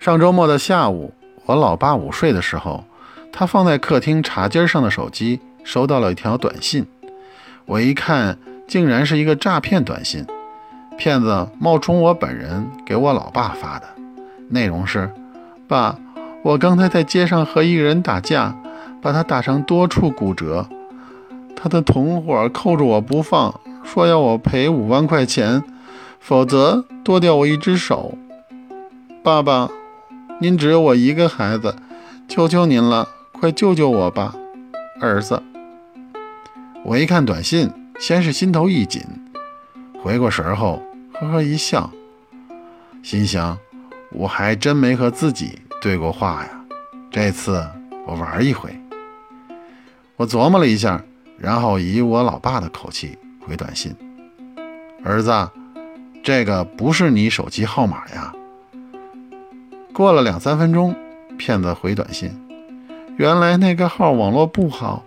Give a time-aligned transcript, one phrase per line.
[0.00, 1.12] 上周末的下午，
[1.44, 2.84] 我老爸午睡的时候，
[3.30, 6.86] 他放在客厅茶几上的手机收到了一条短信。
[7.66, 10.24] 我一看，竟然是一个诈骗短信，
[10.96, 13.86] 骗子冒充我本人给我老爸发的，
[14.48, 15.12] 内容是：
[15.68, 15.98] 爸，
[16.42, 18.56] 我刚才在街上和一个人打架，
[19.02, 20.66] 把他打成多处骨折，
[21.54, 25.62] 他的同伙扣着我不放，说要我赔五万块钱，
[26.18, 28.14] 否则剁掉我一只手。
[29.22, 29.68] 爸爸。
[30.42, 31.76] 您只有我一个孩子，
[32.26, 34.34] 求求您了，快救救我吧，
[34.98, 35.42] 儿子！
[36.82, 39.02] 我一看短信，先是心头一紧，
[40.02, 40.82] 回过神后，
[41.12, 41.90] 呵呵一笑，
[43.02, 43.58] 心想：
[44.12, 46.50] 我还真没和自己对过话呀，
[47.10, 47.62] 这次
[48.06, 48.74] 我玩一回。
[50.16, 51.04] 我琢磨了一下，
[51.36, 53.94] 然后以我老爸的口气回短信：
[55.04, 55.30] 儿子，
[56.24, 58.32] 这个不是你手机号码呀。
[59.92, 60.94] 过了两三分钟，
[61.36, 62.30] 骗子回短信
[63.18, 65.04] ：“原来那个号网络不好，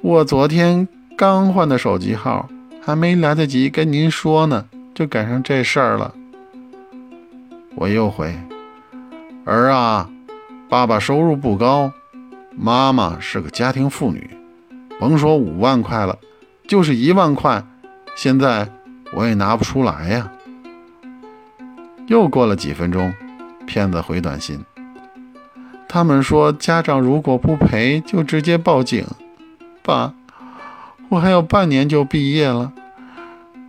[0.00, 2.48] 我昨天刚换的手机号，
[2.80, 6.14] 还没来得及跟您说呢，就赶上这事儿了。”
[7.74, 8.34] 我又回
[9.44, 10.08] ：“儿啊，
[10.68, 11.92] 爸爸收入不高，
[12.56, 14.30] 妈妈是个家庭妇女，
[14.98, 16.16] 甭说五万块了，
[16.66, 17.62] 就是一万块，
[18.14, 18.66] 现在
[19.12, 20.32] 我也拿不出来呀。”
[22.06, 23.12] 又过了几分钟。
[23.66, 24.64] 骗子回短信，
[25.88, 29.04] 他们说家长如果不赔，就直接报警。
[29.82, 30.14] 爸，
[31.08, 32.72] 我还有半年就毕业了，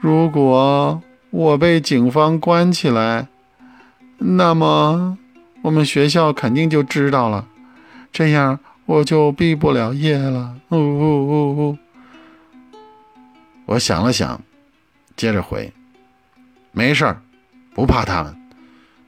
[0.00, 3.26] 如果我被警方关起来，
[4.18, 5.18] 那么
[5.62, 7.46] 我们学校肯定就知道了，
[8.12, 10.54] 这样我就毕不了业了。
[10.70, 11.78] 呜呜呜呜！
[13.66, 14.40] 我想了想，
[15.16, 15.72] 接着回，
[16.72, 17.20] 没事儿，
[17.74, 18.34] 不怕他们。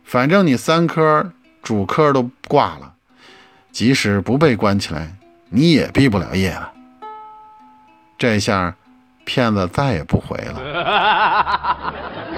[0.08, 1.30] 反正你三科
[1.62, 2.94] 主科都挂了，
[3.70, 5.12] 即使不被关起来，
[5.50, 6.72] 你也毕不了业了。
[8.16, 8.74] 这下，
[9.26, 12.37] 骗子再也不回了。